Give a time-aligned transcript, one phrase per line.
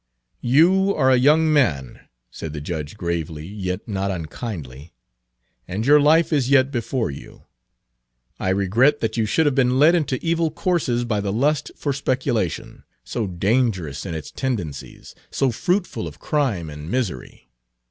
[0.41, 1.99] "You are a young man,"
[2.31, 4.95] said the judge gravely, yet not unkindly,
[5.67, 7.43] "and your life is Page 310 yet before you.
[8.39, 11.93] I regret that you should have been led into evil courses by the lust for
[11.93, 17.51] speculation, so dangerous in its tendencies, so fruitful of crime and misery.